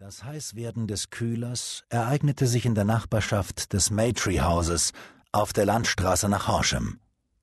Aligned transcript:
Das 0.00 0.22
Heißwerden 0.22 0.86
des 0.86 1.10
Kühlers 1.10 1.82
ereignete 1.88 2.46
sich 2.46 2.64
in 2.64 2.76
der 2.76 2.84
Nachbarschaft 2.84 3.72
des 3.72 3.90
Maytree 3.90 4.40
Hauses 4.40 4.92
auf 5.32 5.52
der 5.52 5.66
Landstraße 5.66 6.28
nach 6.28 6.46
Horsham. 6.46 7.00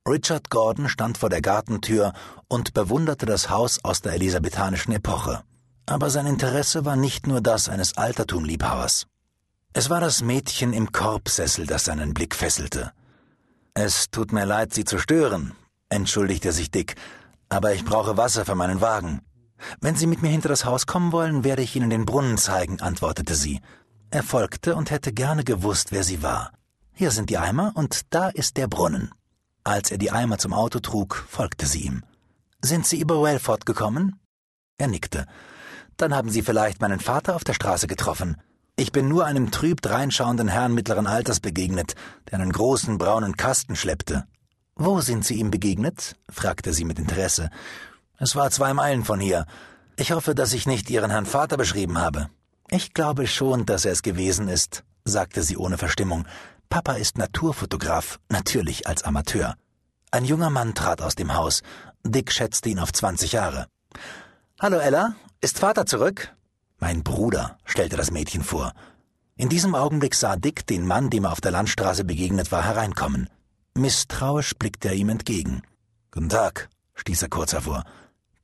Richard 0.08 0.48
Gordon 0.48 0.88
stand 0.88 1.18
vor 1.18 1.28
der 1.28 1.42
Gartentür 1.42 2.14
und 2.48 2.72
bewunderte 2.72 3.26
das 3.26 3.50
Haus 3.50 3.84
aus 3.84 4.00
der 4.00 4.14
elisabethanischen 4.14 4.94
Epoche. 4.94 5.42
Aber 5.84 6.08
sein 6.08 6.24
Interesse 6.24 6.86
war 6.86 6.96
nicht 6.96 7.26
nur 7.26 7.42
das 7.42 7.68
eines 7.68 7.98
Altertumliebhabers. 7.98 9.06
Es 9.74 9.90
war 9.90 10.00
das 10.00 10.22
Mädchen 10.22 10.72
im 10.72 10.92
Korbsessel, 10.92 11.66
das 11.66 11.84
seinen 11.84 12.14
Blick 12.14 12.34
fesselte. 12.34 12.92
Es 13.74 14.10
tut 14.10 14.32
mir 14.32 14.46
leid, 14.46 14.72
Sie 14.72 14.84
zu 14.86 14.96
stören, 14.96 15.52
entschuldigte 15.90 16.52
sich 16.52 16.70
Dick, 16.70 16.94
aber 17.50 17.74
ich 17.74 17.84
brauche 17.84 18.16
Wasser 18.16 18.46
für 18.46 18.54
meinen 18.54 18.80
Wagen. 18.80 19.25
Wenn 19.80 19.96
Sie 19.96 20.06
mit 20.06 20.22
mir 20.22 20.28
hinter 20.28 20.48
das 20.48 20.64
Haus 20.64 20.86
kommen 20.86 21.12
wollen, 21.12 21.44
werde 21.44 21.62
ich 21.62 21.76
Ihnen 21.76 21.90
den 21.90 22.06
Brunnen 22.06 22.38
zeigen, 22.38 22.80
antwortete 22.80 23.34
sie. 23.34 23.60
Er 24.10 24.22
folgte 24.22 24.76
und 24.76 24.90
hätte 24.90 25.12
gerne 25.12 25.44
gewusst, 25.44 25.92
wer 25.92 26.04
sie 26.04 26.22
war. 26.22 26.52
Hier 26.92 27.10
sind 27.10 27.28
die 27.28 27.38
Eimer 27.38 27.72
und 27.74 28.14
da 28.14 28.28
ist 28.28 28.56
der 28.56 28.68
Brunnen. 28.68 29.12
Als 29.64 29.90
er 29.90 29.98
die 29.98 30.12
Eimer 30.12 30.38
zum 30.38 30.52
Auto 30.52 30.78
trug, 30.78 31.26
folgte 31.28 31.66
sie 31.66 31.80
ihm. 31.80 32.04
Sind 32.62 32.86
Sie 32.86 33.00
über 33.00 33.22
Wellford 33.22 33.66
gekommen? 33.66 34.20
Er 34.78 34.88
nickte. 34.88 35.26
Dann 35.96 36.14
haben 36.14 36.30
Sie 36.30 36.42
vielleicht 36.42 36.80
meinen 36.80 37.00
Vater 37.00 37.34
auf 37.34 37.44
der 37.44 37.54
Straße 37.54 37.86
getroffen. 37.86 38.36
Ich 38.76 38.92
bin 38.92 39.08
nur 39.08 39.24
einem 39.24 39.50
trüb 39.50 39.80
dreinschauenden 39.80 40.48
Herrn 40.48 40.74
mittleren 40.74 41.06
Alters 41.06 41.40
begegnet, 41.40 41.94
der 42.30 42.38
einen 42.38 42.52
großen 42.52 42.98
braunen 42.98 43.36
Kasten 43.36 43.74
schleppte. 43.74 44.24
Wo 44.74 45.00
sind 45.00 45.24
Sie 45.24 45.34
ihm 45.34 45.50
begegnet? 45.50 46.16
fragte 46.30 46.74
sie 46.74 46.84
mit 46.84 46.98
Interesse. 46.98 47.50
Es 48.18 48.34
war 48.34 48.50
zwei 48.50 48.72
Meilen 48.72 49.04
von 49.04 49.20
hier. 49.20 49.46
Ich 49.96 50.12
hoffe, 50.12 50.34
dass 50.34 50.52
ich 50.52 50.66
nicht 50.66 50.88
Ihren 50.90 51.10
Herrn 51.10 51.26
Vater 51.26 51.56
beschrieben 51.56 51.98
habe. 51.98 52.30
Ich 52.70 52.94
glaube 52.94 53.26
schon, 53.26 53.66
dass 53.66 53.84
er 53.84 53.92
es 53.92 54.02
gewesen 54.02 54.48
ist, 54.48 54.84
sagte 55.04 55.42
sie 55.42 55.56
ohne 55.56 55.78
Verstimmung. 55.78 56.26
Papa 56.68 56.94
ist 56.94 57.18
Naturfotograf, 57.18 58.18
natürlich 58.28 58.86
als 58.86 59.04
Amateur. 59.04 59.54
Ein 60.10 60.24
junger 60.24 60.50
Mann 60.50 60.74
trat 60.74 61.02
aus 61.02 61.14
dem 61.14 61.34
Haus. 61.34 61.62
Dick 62.04 62.32
schätzte 62.32 62.70
ihn 62.70 62.78
auf 62.78 62.92
zwanzig 62.92 63.32
Jahre. 63.32 63.66
Hallo 64.58 64.78
Ella, 64.78 65.14
ist 65.40 65.58
Vater 65.58 65.86
zurück? 65.86 66.34
Mein 66.78 67.02
Bruder, 67.02 67.58
stellte 67.64 67.96
das 67.96 68.10
Mädchen 68.10 68.42
vor. 68.42 68.72
In 69.36 69.48
diesem 69.48 69.74
Augenblick 69.74 70.14
sah 70.14 70.36
Dick 70.36 70.66
den 70.66 70.86
Mann, 70.86 71.10
dem 71.10 71.24
er 71.24 71.32
auf 71.32 71.42
der 71.42 71.52
Landstraße 71.52 72.04
begegnet 72.04 72.50
war, 72.50 72.64
hereinkommen. 72.64 73.28
Misstrauisch 73.74 74.54
blickte 74.54 74.88
er 74.88 74.94
ihm 74.94 75.10
entgegen. 75.10 75.62
Guten 76.10 76.30
Tag, 76.30 76.70
stieß 76.94 77.22
er 77.22 77.28
kurz 77.28 77.52
hervor. 77.52 77.84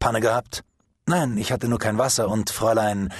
Panne 0.02 0.20
gehabt? 0.20 0.64
Nein, 1.06 1.38
ich 1.38 1.52
hatte 1.52 1.68
nur 1.68 1.78
kein 1.78 1.96
Wasser 1.96 2.28
und 2.28 2.50
Fräulein 2.50 3.12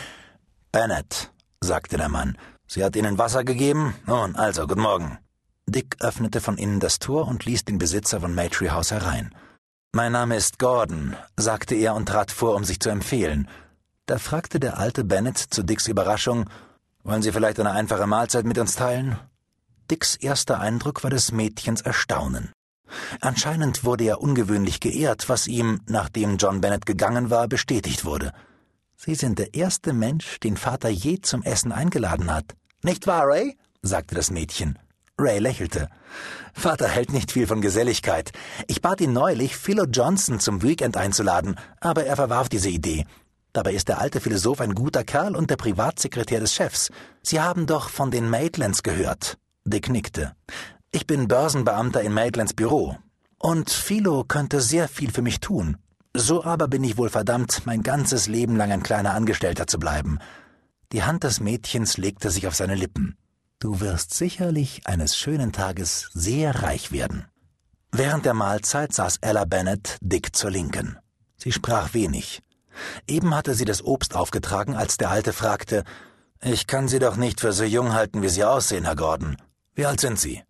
Bennett, 0.72 1.30
sagte 1.60 1.96
der 1.96 2.08
Mann. 2.08 2.36
Sie 2.66 2.82
hat 2.82 2.96
Ihnen 2.96 3.18
Wasser 3.18 3.44
gegeben? 3.44 3.94
Nun, 4.04 4.34
also, 4.34 4.66
guten 4.66 4.80
Morgen. 4.80 5.18
Dick 5.66 5.98
öffnete 6.00 6.40
von 6.40 6.58
innen 6.58 6.80
das 6.80 6.98
Tor 6.98 7.28
und 7.28 7.44
ließ 7.44 7.64
den 7.66 7.78
Besitzer 7.78 8.20
von 8.20 8.34
Maytree 8.34 8.70
House 8.70 8.90
herein. 8.90 9.32
Mein 9.92 10.10
Name 10.10 10.34
ist 10.34 10.58
Gordon, 10.58 11.14
sagte 11.36 11.76
er 11.76 11.94
und 11.94 12.06
trat 12.06 12.32
vor, 12.32 12.56
um 12.56 12.64
sich 12.64 12.80
zu 12.80 12.90
empfehlen. 12.90 13.48
Da 14.06 14.18
fragte 14.18 14.58
der 14.58 14.78
alte 14.78 15.04
Bennett 15.04 15.38
zu 15.38 15.62
Dicks 15.62 15.86
Überraschung, 15.86 16.50
wollen 17.04 17.22
Sie 17.22 17.30
vielleicht 17.30 17.60
eine 17.60 17.70
einfache 17.70 18.08
Mahlzeit 18.08 18.44
mit 18.44 18.58
uns 18.58 18.74
teilen? 18.74 19.20
Dicks 19.88 20.16
erster 20.16 20.58
Eindruck 20.58 21.04
war 21.04 21.10
des 21.10 21.30
Mädchens 21.30 21.82
Erstaunen. 21.82 22.50
Anscheinend 23.20 23.84
wurde 23.84 24.04
er 24.04 24.20
ungewöhnlich 24.20 24.80
geehrt, 24.80 25.28
was 25.28 25.46
ihm, 25.46 25.80
nachdem 25.86 26.36
John 26.36 26.60
Bennett 26.60 26.86
gegangen 26.86 27.30
war, 27.30 27.48
bestätigt 27.48 28.04
wurde. 28.04 28.32
Sie 28.96 29.14
sind 29.14 29.38
der 29.38 29.54
erste 29.54 29.92
Mensch, 29.92 30.38
den 30.40 30.56
Vater 30.56 30.88
je 30.88 31.20
zum 31.20 31.42
Essen 31.42 31.72
eingeladen 31.72 32.32
hat. 32.32 32.54
Nicht 32.82 33.06
wahr, 33.06 33.26
Ray? 33.26 33.56
sagte 33.82 34.14
das 34.14 34.30
Mädchen. 34.30 34.78
Ray 35.18 35.38
lächelte. 35.38 35.88
Vater 36.54 36.88
hält 36.88 37.12
nicht 37.12 37.32
viel 37.32 37.46
von 37.46 37.60
Geselligkeit. 37.60 38.32
Ich 38.66 38.80
bat 38.80 39.00
ihn 39.00 39.12
neulich, 39.12 39.56
Philo 39.56 39.84
Johnson 39.84 40.40
zum 40.40 40.62
Weekend 40.62 40.96
einzuladen, 40.96 41.56
aber 41.80 42.04
er 42.04 42.16
verwarf 42.16 42.48
diese 42.48 42.68
Idee. 42.68 43.04
Dabei 43.52 43.74
ist 43.74 43.88
der 43.88 44.00
alte 44.00 44.20
Philosoph 44.20 44.60
ein 44.60 44.74
guter 44.74 45.04
Kerl 45.04 45.36
und 45.36 45.50
der 45.50 45.56
Privatsekretär 45.56 46.40
des 46.40 46.54
Chefs. 46.54 46.90
Sie 47.22 47.40
haben 47.40 47.66
doch 47.66 47.90
von 47.90 48.10
den 48.10 48.28
Maitlands 48.30 48.82
gehört. 48.82 49.36
Dick 49.64 49.90
nickte. 49.90 50.32
Ich 50.94 51.06
bin 51.06 51.26
Börsenbeamter 51.26 52.02
in 52.02 52.12
Maitlands 52.12 52.52
Büro. 52.52 52.98
Und 53.38 53.70
Philo 53.70 54.24
könnte 54.24 54.60
sehr 54.60 54.88
viel 54.88 55.10
für 55.10 55.22
mich 55.22 55.40
tun. 55.40 55.78
So 56.14 56.44
aber 56.44 56.68
bin 56.68 56.84
ich 56.84 56.98
wohl 56.98 57.08
verdammt, 57.08 57.62
mein 57.64 57.82
ganzes 57.82 58.28
Leben 58.28 58.56
lang 58.56 58.70
ein 58.70 58.82
kleiner 58.82 59.14
Angestellter 59.14 59.66
zu 59.66 59.78
bleiben. 59.78 60.18
Die 60.92 61.02
Hand 61.02 61.24
des 61.24 61.40
Mädchens 61.40 61.96
legte 61.96 62.30
sich 62.30 62.46
auf 62.46 62.54
seine 62.54 62.74
Lippen. 62.74 63.16
Du 63.58 63.80
wirst 63.80 64.12
sicherlich 64.12 64.86
eines 64.86 65.16
schönen 65.16 65.52
Tages 65.52 66.10
sehr 66.12 66.62
reich 66.62 66.92
werden. 66.92 67.24
Während 67.90 68.26
der 68.26 68.34
Mahlzeit 68.34 68.92
saß 68.92 69.16
Ella 69.22 69.46
Bennett 69.46 69.96
dick 70.02 70.36
zur 70.36 70.50
Linken. 70.50 70.98
Sie 71.38 71.52
sprach 71.52 71.94
wenig. 71.94 72.42
Eben 73.06 73.34
hatte 73.34 73.54
sie 73.54 73.64
das 73.64 73.82
Obst 73.82 74.14
aufgetragen, 74.14 74.76
als 74.76 74.98
der 74.98 75.10
Alte 75.10 75.32
fragte, 75.32 75.84
Ich 76.42 76.66
kann 76.66 76.86
Sie 76.86 76.98
doch 76.98 77.16
nicht 77.16 77.40
für 77.40 77.54
so 77.54 77.64
jung 77.64 77.94
halten, 77.94 78.20
wie 78.20 78.28
Sie 78.28 78.44
aussehen, 78.44 78.84
Herr 78.84 78.96
Gordon. 78.96 79.38
Wie 79.74 79.86
alt 79.86 80.00
sind 80.00 80.18
Sie? 80.18 80.42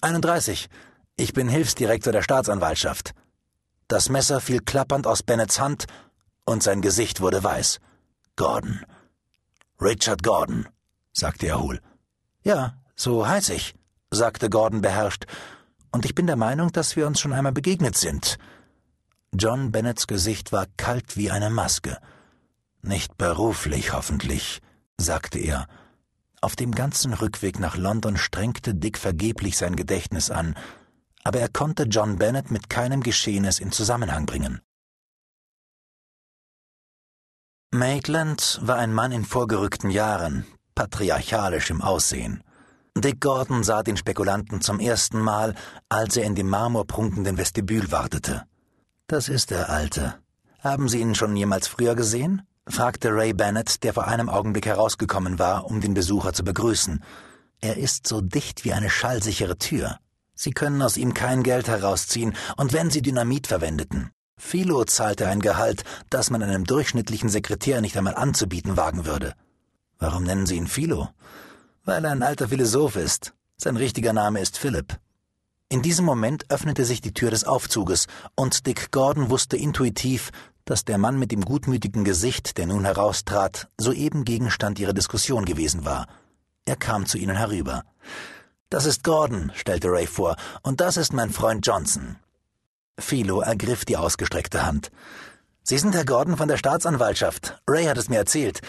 31. 0.00 0.68
Ich 1.16 1.32
bin 1.32 1.48
Hilfsdirektor 1.48 2.12
der 2.12 2.22
Staatsanwaltschaft. 2.22 3.12
Das 3.88 4.08
Messer 4.08 4.40
fiel 4.40 4.60
klappernd 4.60 5.06
aus 5.06 5.22
Bennets 5.22 5.60
Hand 5.60 5.86
und 6.44 6.62
sein 6.62 6.80
Gesicht 6.80 7.20
wurde 7.20 7.42
weiß. 7.42 7.80
Gordon. 8.36 8.80
Richard 9.80 10.22
Gordon, 10.22 10.68
sagte 11.12 11.46
er 11.46 11.60
hohl. 11.60 11.80
Ja, 12.42 12.74
so 12.94 13.26
heiß 13.26 13.50
ich, 13.50 13.74
sagte 14.10 14.48
Gordon 14.48 14.80
beherrscht, 14.80 15.26
und 15.92 16.04
ich 16.04 16.14
bin 16.14 16.26
der 16.26 16.36
Meinung, 16.36 16.70
dass 16.70 16.94
wir 16.94 17.06
uns 17.06 17.18
schon 17.18 17.32
einmal 17.32 17.52
begegnet 17.52 17.96
sind. 17.96 18.38
John 19.32 19.72
Bennets 19.72 20.06
Gesicht 20.06 20.52
war 20.52 20.66
kalt 20.76 21.16
wie 21.16 21.30
eine 21.30 21.50
Maske. 21.50 21.98
Nicht 22.82 23.18
beruflich, 23.18 23.92
hoffentlich, 23.92 24.60
sagte 24.96 25.38
er 25.38 25.66
auf 26.40 26.56
dem 26.56 26.72
ganzen 26.72 27.12
Rückweg 27.12 27.58
nach 27.58 27.76
London 27.76 28.16
strengte 28.16 28.74
Dick 28.74 28.98
vergeblich 28.98 29.56
sein 29.56 29.76
Gedächtnis 29.76 30.30
an, 30.30 30.54
aber 31.22 31.40
er 31.40 31.48
konnte 31.48 31.84
John 31.84 32.16
Bennet 32.16 32.50
mit 32.50 32.70
keinem 32.70 33.02
Geschehnis 33.02 33.58
in 33.58 33.72
Zusammenhang 33.72 34.26
bringen. 34.26 34.60
Maitland 37.72 38.58
war 38.62 38.78
ein 38.78 38.92
Mann 38.92 39.12
in 39.12 39.24
vorgerückten 39.24 39.90
Jahren, 39.90 40.44
patriarchalisch 40.74 41.70
im 41.70 41.82
Aussehen. 41.82 42.42
Dick 42.96 43.20
Gordon 43.20 43.62
sah 43.62 43.82
den 43.82 43.96
Spekulanten 43.96 44.60
zum 44.60 44.80
ersten 44.80 45.20
Mal, 45.20 45.54
als 45.88 46.16
er 46.16 46.24
in 46.24 46.34
dem 46.34 46.48
marmorprunkenden 46.48 47.38
Vestibül 47.38 47.92
wartete. 47.92 48.44
Das 49.06 49.28
ist 49.28 49.50
der 49.50 49.70
Alte. 49.70 50.16
Haben 50.58 50.88
Sie 50.88 51.00
ihn 51.00 51.14
schon 51.14 51.36
jemals 51.36 51.68
früher 51.68 51.94
gesehen? 51.94 52.42
Fragte 52.68 53.10
Ray 53.10 53.32
Bennett, 53.32 53.82
der 53.82 53.94
vor 53.94 54.06
einem 54.06 54.28
Augenblick 54.28 54.66
herausgekommen 54.66 55.38
war, 55.38 55.66
um 55.66 55.80
den 55.80 55.94
Besucher 55.94 56.32
zu 56.32 56.44
begrüßen. 56.44 57.02
Er 57.60 57.76
ist 57.76 58.06
so 58.06 58.20
dicht 58.20 58.64
wie 58.64 58.72
eine 58.72 58.90
schallsichere 58.90 59.58
Tür. 59.58 59.98
Sie 60.34 60.52
können 60.52 60.80
aus 60.80 60.96
ihm 60.96 61.12
kein 61.12 61.42
Geld 61.42 61.68
herausziehen, 61.68 62.34
und 62.56 62.72
wenn 62.72 62.90
Sie 62.90 63.02
Dynamit 63.02 63.46
verwendeten. 63.46 64.10
Philo 64.38 64.84
zahlte 64.84 65.28
ein 65.28 65.40
Gehalt, 65.40 65.84
das 66.08 66.30
man 66.30 66.42
einem 66.42 66.64
durchschnittlichen 66.64 67.28
Sekretär 67.28 67.82
nicht 67.82 67.96
einmal 67.98 68.14
anzubieten 68.14 68.78
wagen 68.78 69.04
würde. 69.04 69.34
Warum 69.98 70.24
nennen 70.24 70.46
Sie 70.46 70.56
ihn 70.56 70.66
Philo? 70.66 71.10
Weil 71.84 72.04
er 72.06 72.12
ein 72.12 72.22
alter 72.22 72.48
Philosoph 72.48 72.96
ist. 72.96 73.34
Sein 73.58 73.76
richtiger 73.76 74.14
Name 74.14 74.40
ist 74.40 74.56
Philip. 74.56 74.98
In 75.68 75.82
diesem 75.82 76.06
Moment 76.06 76.50
öffnete 76.50 76.86
sich 76.86 77.02
die 77.02 77.12
Tür 77.12 77.30
des 77.30 77.44
Aufzuges, 77.44 78.06
und 78.34 78.66
Dick 78.66 78.90
Gordon 78.90 79.28
wusste 79.28 79.58
intuitiv, 79.58 80.30
dass 80.64 80.84
der 80.84 80.98
Mann 80.98 81.18
mit 81.18 81.32
dem 81.32 81.44
gutmütigen 81.44 82.04
Gesicht, 82.04 82.58
der 82.58 82.66
nun 82.66 82.84
heraustrat, 82.84 83.68
soeben 83.78 84.24
Gegenstand 84.24 84.78
ihrer 84.78 84.92
Diskussion 84.92 85.44
gewesen 85.44 85.84
war. 85.84 86.06
Er 86.64 86.76
kam 86.76 87.06
zu 87.06 87.18
ihnen 87.18 87.36
herüber. 87.36 87.84
Das 88.68 88.86
ist 88.86 89.02
Gordon, 89.02 89.50
stellte 89.54 89.88
Ray 89.88 90.06
vor, 90.06 90.36
und 90.62 90.80
das 90.80 90.96
ist 90.96 91.12
mein 91.12 91.30
Freund 91.30 91.66
Johnson. 91.66 92.16
Philo 92.98 93.40
ergriff 93.40 93.84
die 93.84 93.96
ausgestreckte 93.96 94.64
Hand. 94.64 94.90
Sie 95.62 95.78
sind 95.78 95.94
Herr 95.94 96.04
Gordon 96.04 96.36
von 96.36 96.48
der 96.48 96.56
Staatsanwaltschaft. 96.56 97.60
Ray 97.68 97.84
hat 97.86 97.98
es 97.98 98.08
mir 98.08 98.18
erzählt. 98.18 98.60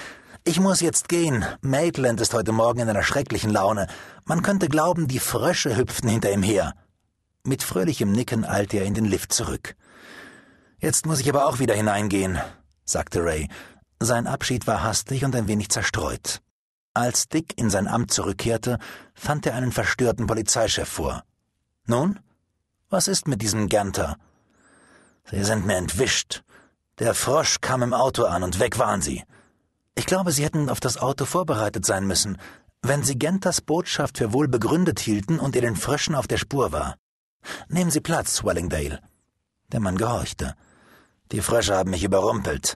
Ich 0.44 0.60
muss 0.60 0.82
jetzt 0.82 1.08
gehen. 1.08 1.46
Maitland 1.62 2.20
ist 2.20 2.34
heute 2.34 2.52
Morgen 2.52 2.80
in 2.80 2.90
einer 2.90 3.04
schrecklichen 3.04 3.52
Laune. 3.52 3.88
Man 4.26 4.42
könnte 4.42 4.70
glauben, 4.70 5.08
die 5.08 5.20
Frösche 5.20 5.78
hüpften 5.78 6.10
hinter 6.10 6.32
ihm 6.32 6.42
her. 6.42 6.74
Mit 7.44 7.62
fröhlichem 7.62 8.12
Nicken 8.12 8.46
eilte 8.46 8.78
er 8.78 8.86
in 8.86 8.94
den 8.94 9.06
Lift 9.06 9.34
zurück. 9.34 9.76
Jetzt 10.82 11.06
muss 11.06 11.20
ich 11.20 11.30
aber 11.30 11.46
auch 11.46 11.60
wieder 11.60 11.76
hineingehen, 11.76 12.40
sagte 12.86 13.24
Ray. 13.24 13.48
Sein 14.00 14.26
Abschied 14.26 14.66
war 14.66 14.82
hastig 14.82 15.24
und 15.24 15.36
ein 15.36 15.48
wenig 15.48 15.70
zerstreut. 15.70 16.42
Als 16.96 17.30
Dick 17.30 17.56
in 17.56 17.70
sein 17.70 17.88
Amt 17.88 18.12
zurückkehrte, 18.12 18.80
fand 19.14 19.46
er 19.46 19.54
einen 19.54 19.72
verstörten 19.72 20.26
Polizeichef 20.26 20.90
vor. 20.90 21.24
Nun? 21.86 22.20
Was 22.90 23.08
ist 23.08 23.28
mit 23.28 23.44
diesem 23.44 23.70
Ganter? 23.70 24.18
Sie 25.30 25.44
sind 25.44 25.68
mir 25.68 25.76
entwischt. 25.76 26.42
Der 26.98 27.14
Frosch 27.14 27.62
kam 27.62 27.84
im 27.84 27.94
Auto 27.94 28.24
an 28.24 28.42
und 28.42 28.60
weg 28.60 28.80
waren 28.80 29.04
sie. 29.04 29.24
Ich 29.94 30.08
glaube, 30.08 30.32
Sie 30.32 30.44
hätten 30.44 30.68
auf 30.68 30.80
das 30.80 30.98
Auto 30.98 31.26
vorbereitet 31.26 31.86
sein 31.86 32.08
müssen, 32.08 32.38
wenn 32.82 33.04
Sie 33.04 33.20
Genters 33.20 33.62
Botschaft 33.62 34.18
für 34.18 34.34
wohl 34.34 34.48
begründet 34.48 35.00
hielten 35.00 35.38
und 35.38 35.56
ihr 35.56 35.62
den 35.62 35.76
Fröschen 35.76 36.16
auf 36.16 36.28
der 36.28 36.38
Spur 36.38 36.72
war. 36.72 36.96
Nehmen 37.68 37.92
Sie 37.92 38.02
Platz, 38.02 38.44
Wellingdale. 38.44 39.00
Der 39.72 39.80
Mann 39.80 39.98
gehorchte. 39.98 40.56
Die 41.32 41.42
Frösche 41.42 41.76
haben 41.76 41.92
mich 41.92 42.04
überrumpelt. 42.04 42.76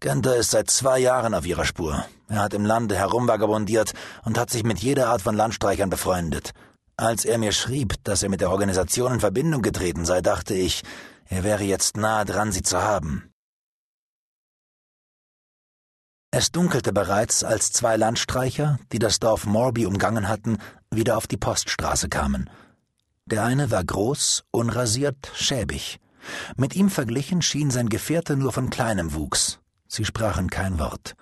Genter 0.00 0.36
ist 0.36 0.50
seit 0.50 0.68
zwei 0.70 0.98
Jahren 0.98 1.32
auf 1.32 1.46
ihrer 1.46 1.64
Spur. 1.64 2.04
Er 2.28 2.40
hat 2.40 2.54
im 2.54 2.64
Lande 2.64 2.96
herumvagabondiert 2.96 3.92
und 4.24 4.36
hat 4.36 4.50
sich 4.50 4.64
mit 4.64 4.80
jeder 4.80 5.08
Art 5.08 5.22
von 5.22 5.36
Landstreichern 5.36 5.90
befreundet. 5.90 6.52
Als 6.96 7.24
er 7.24 7.38
mir 7.38 7.52
schrieb, 7.52 7.94
dass 8.04 8.22
er 8.22 8.28
mit 8.28 8.40
der 8.40 8.50
Organisation 8.50 9.14
in 9.14 9.20
Verbindung 9.20 9.62
getreten 9.62 10.04
sei, 10.04 10.20
dachte 10.20 10.54
ich, 10.54 10.82
er 11.26 11.44
wäre 11.44 11.64
jetzt 11.64 11.96
nahe 11.96 12.24
dran, 12.24 12.52
sie 12.52 12.62
zu 12.62 12.82
haben. 12.82 13.30
Es 16.30 16.50
dunkelte 16.50 16.92
bereits, 16.92 17.44
als 17.44 17.72
zwei 17.72 17.96
Landstreicher, 17.96 18.78
die 18.90 18.98
das 18.98 19.20
Dorf 19.20 19.46
Morby 19.46 19.86
umgangen 19.86 20.28
hatten, 20.28 20.58
wieder 20.90 21.16
auf 21.16 21.28
die 21.28 21.36
Poststraße 21.36 22.08
kamen. 22.08 22.50
Der 23.26 23.44
eine 23.44 23.70
war 23.70 23.84
groß, 23.84 24.44
unrasiert, 24.50 25.30
schäbig. 25.34 26.00
Mit 26.56 26.76
ihm 26.76 26.90
verglichen 26.90 27.42
schien 27.42 27.70
sein 27.70 27.88
Gefährte 27.88 28.36
nur 28.36 28.52
von 28.52 28.70
kleinem 28.70 29.14
Wuchs. 29.14 29.58
Sie 29.88 30.04
sprachen 30.04 30.50
kein 30.50 30.78
Wort. 30.78 31.14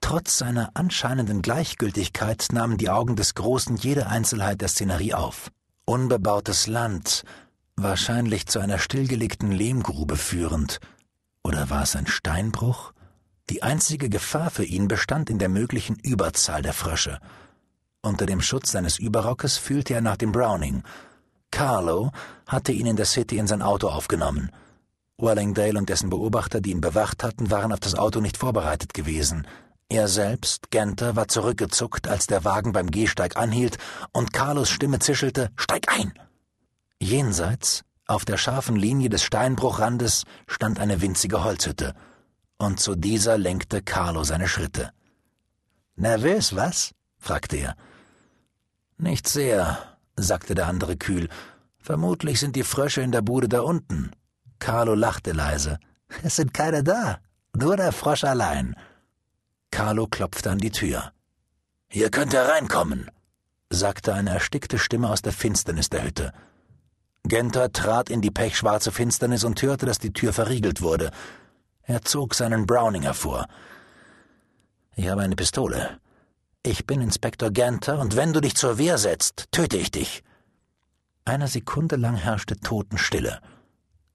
Trotz 0.00 0.38
seiner 0.38 0.70
anscheinenden 0.74 1.40
Gleichgültigkeit 1.40 2.48
nahmen 2.52 2.76
die 2.76 2.90
Augen 2.90 3.16
des 3.16 3.34
Großen 3.34 3.76
jede 3.76 4.06
Einzelheit 4.06 4.60
der 4.60 4.68
Szenerie 4.68 5.14
auf. 5.14 5.50
Unbebautes 5.86 6.66
Land, 6.66 7.24
wahrscheinlich 7.76 8.46
zu 8.46 8.60
einer 8.60 8.78
stillgelegten 8.78 9.50
Lehmgrube 9.50 10.16
führend. 10.16 10.78
Oder 11.42 11.70
war 11.70 11.82
es 11.82 11.96
ein 11.96 12.06
Steinbruch? 12.06 12.92
Die 13.50 13.62
einzige 13.62 14.08
Gefahr 14.08 14.50
für 14.50 14.64
ihn 14.64 14.88
bestand 14.88 15.28
in 15.28 15.38
der 15.38 15.48
möglichen 15.48 15.96
Überzahl 15.96 16.62
der 16.62 16.72
Frösche. 16.72 17.18
Unter 18.02 18.26
dem 18.26 18.40
Schutz 18.40 18.72
seines 18.72 18.98
Überrockes 18.98 19.56
fühlte 19.56 19.94
er 19.94 20.00
nach 20.00 20.16
dem 20.16 20.32
Browning. 20.32 20.82
Carlo 21.54 22.10
hatte 22.48 22.72
ihn 22.72 22.84
in 22.84 22.96
der 22.96 23.06
City 23.06 23.38
in 23.38 23.46
sein 23.46 23.62
Auto 23.62 23.86
aufgenommen. 23.86 24.50
Wellingdale 25.18 25.78
und 25.78 25.88
dessen 25.88 26.10
Beobachter, 26.10 26.60
die 26.60 26.72
ihn 26.72 26.80
bewacht 26.80 27.22
hatten, 27.22 27.48
waren 27.48 27.72
auf 27.72 27.78
das 27.78 27.94
Auto 27.94 28.20
nicht 28.20 28.36
vorbereitet 28.36 28.92
gewesen. 28.92 29.46
Er 29.88 30.08
selbst, 30.08 30.72
Genter, 30.72 31.14
war 31.14 31.28
zurückgezuckt, 31.28 32.08
als 32.08 32.26
der 32.26 32.44
Wagen 32.44 32.72
beim 32.72 32.90
Gehsteig 32.90 33.36
anhielt 33.36 33.78
und 34.10 34.32
Carlos 34.32 34.68
Stimme 34.68 34.98
zischelte: 34.98 35.52
Steig 35.54 35.86
ein! 35.96 36.12
Jenseits, 37.00 37.84
auf 38.08 38.24
der 38.24 38.36
scharfen 38.36 38.74
Linie 38.74 39.08
des 39.08 39.22
Steinbruchrandes, 39.22 40.24
stand 40.48 40.80
eine 40.80 41.02
winzige 41.02 41.44
Holzhütte 41.44 41.94
und 42.58 42.80
zu 42.80 42.96
dieser 42.96 43.38
lenkte 43.38 43.80
Carlo 43.80 44.24
seine 44.24 44.48
Schritte. 44.48 44.90
Nervös, 45.94 46.56
was? 46.56 46.90
fragte 47.16 47.58
er. 47.58 47.76
Nicht 48.98 49.28
sehr, 49.28 49.93
sagte 50.16 50.54
der 50.54 50.66
andere 50.66 50.96
kühl. 50.96 51.28
Vermutlich 51.78 52.40
sind 52.40 52.56
die 52.56 52.62
Frösche 52.62 53.02
in 53.02 53.12
der 53.12 53.22
Bude 53.22 53.48
da 53.48 53.60
unten. 53.60 54.10
Carlo 54.58 54.94
lachte 54.94 55.32
leise. 55.32 55.78
Es 56.22 56.36
sind 56.36 56.54
keine 56.54 56.82
da, 56.82 57.18
nur 57.54 57.76
der 57.76 57.92
Frosch 57.92 58.24
allein. 58.24 58.74
Carlo 59.70 60.06
klopfte 60.06 60.50
an 60.50 60.58
die 60.58 60.70
Tür. 60.70 61.12
Hier 61.88 62.10
könnt 62.10 62.32
ihr 62.32 62.42
reinkommen, 62.42 63.10
sagte 63.70 64.14
eine 64.14 64.30
erstickte 64.30 64.78
Stimme 64.78 65.10
aus 65.10 65.22
der 65.22 65.32
Finsternis 65.32 65.90
der 65.90 66.04
Hütte. 66.04 66.32
Genter 67.24 67.72
trat 67.72 68.10
in 68.10 68.20
die 68.20 68.30
pechschwarze 68.30 68.92
Finsternis 68.92 69.44
und 69.44 69.60
hörte, 69.62 69.86
dass 69.86 69.98
die 69.98 70.12
Tür 70.12 70.32
verriegelt 70.32 70.82
wurde. 70.82 71.10
Er 71.82 72.02
zog 72.02 72.34
seinen 72.34 72.66
Browning 72.66 73.02
hervor. 73.02 73.46
Ich 74.96 75.08
habe 75.08 75.22
eine 75.22 75.36
Pistole. 75.36 75.98
Ich 76.66 76.86
bin 76.86 77.02
Inspektor 77.02 77.50
Ganter, 77.50 77.98
und 77.98 78.16
wenn 78.16 78.32
du 78.32 78.40
dich 78.40 78.56
zur 78.56 78.78
Wehr 78.78 78.96
setzt, 78.96 79.48
töte 79.52 79.76
ich 79.76 79.90
dich. 79.90 80.24
Eine 81.26 81.46
Sekunde 81.46 81.96
lang 81.96 82.16
herrschte 82.16 82.56
Totenstille. 82.56 83.40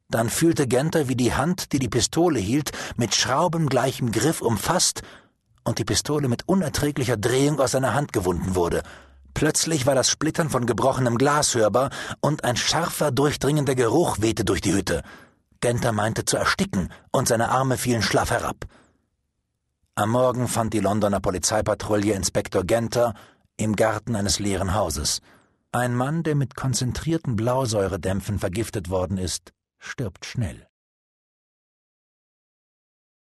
Dann 0.09 0.31
fühlte 0.31 0.67
Genter, 0.67 1.07
wie 1.07 1.15
die 1.15 1.35
Hand, 1.35 1.73
die 1.73 1.77
die 1.77 1.89
Pistole 1.89 2.39
hielt, 2.39 2.71
mit 2.97 3.13
schraubengleichem 3.13 4.11
Griff 4.11 4.41
umfasst 4.41 5.03
und 5.63 5.77
die 5.77 5.85
Pistole 5.85 6.27
mit 6.27 6.47
unerträglicher 6.47 7.17
Drehung 7.17 7.59
aus 7.59 7.73
seiner 7.73 7.93
Hand 7.93 8.13
gewunden 8.13 8.55
wurde. 8.55 8.81
Plötzlich 9.35 9.85
war 9.85 9.93
das 9.93 10.09
Splittern 10.09 10.49
von 10.49 10.65
gebrochenem 10.65 11.19
Glas 11.19 11.53
hörbar 11.53 11.91
und 12.19 12.43
ein 12.45 12.57
scharfer, 12.57 13.11
durchdringender 13.11 13.75
Geruch 13.75 14.21
wehte 14.21 14.43
durch 14.43 14.61
die 14.61 14.73
Hütte. 14.73 15.03
Genter 15.61 15.91
meinte 15.91 16.25
zu 16.25 16.37
ersticken, 16.37 16.91
und 17.11 17.27
seine 17.27 17.49
Arme 17.49 17.77
fielen 17.77 18.01
schlaff 18.01 18.31
herab. 18.31 18.65
Am 19.99 20.11
Morgen 20.11 20.47
fand 20.47 20.73
die 20.73 20.79
Londoner 20.79 21.19
Polizeipatrouille 21.19 22.13
Inspektor 22.13 22.63
Genter 22.63 23.15
im 23.57 23.75
Garten 23.75 24.15
eines 24.15 24.39
leeren 24.39 24.73
Hauses. 24.73 25.19
Ein 25.73 25.93
Mann, 25.93 26.23
der 26.23 26.35
mit 26.35 26.55
konzentrierten 26.55 27.35
Blausäuredämpfen 27.35 28.39
vergiftet 28.39 28.89
worden 28.89 29.17
ist, 29.17 29.51
stirbt 29.77 30.23
schnell. 30.23 30.68